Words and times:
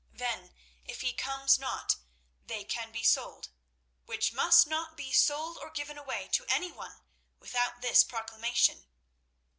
Then 0.13 0.55
if 0.83 1.01
he 1.01 1.13
comes 1.13 1.59
not 1.59 1.97
they 2.43 2.63
can 2.63 2.91
be 2.91 3.03
sold, 3.03 3.49
which 4.07 4.33
must 4.33 4.65
not 4.65 4.97
be 4.97 5.11
sold 5.11 5.59
or 5.59 5.69
given 5.69 5.95
away 5.95 6.27
to 6.29 6.43
any 6.49 6.71
one 6.71 7.03
without 7.39 7.81
this 7.81 8.03
proclamation. 8.03 8.87